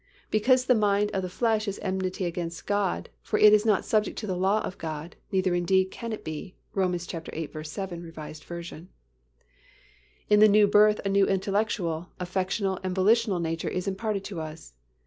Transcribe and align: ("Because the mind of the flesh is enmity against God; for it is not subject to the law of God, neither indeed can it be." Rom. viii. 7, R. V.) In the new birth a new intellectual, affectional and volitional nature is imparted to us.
("Because 0.31 0.65
the 0.65 0.73
mind 0.73 1.11
of 1.11 1.21
the 1.21 1.29
flesh 1.29 1.67
is 1.67 1.77
enmity 1.83 2.25
against 2.25 2.65
God; 2.65 3.09
for 3.21 3.37
it 3.37 3.53
is 3.53 3.67
not 3.67 3.85
subject 3.85 4.17
to 4.17 4.25
the 4.25 4.35
law 4.35 4.59
of 4.61 4.79
God, 4.79 5.15
neither 5.31 5.53
indeed 5.53 5.91
can 5.91 6.11
it 6.11 6.23
be." 6.23 6.55
Rom. 6.73 6.93
viii. 6.97 7.63
7, 7.63 8.13
R. 8.17 8.61
V.) 8.63 8.87
In 10.27 10.39
the 10.39 10.47
new 10.47 10.65
birth 10.65 10.99
a 11.05 11.07
new 11.09 11.27
intellectual, 11.27 12.09
affectional 12.19 12.79
and 12.81 12.95
volitional 12.95 13.39
nature 13.39 13.69
is 13.69 13.87
imparted 13.87 14.23
to 14.23 14.41
us. 14.41 14.73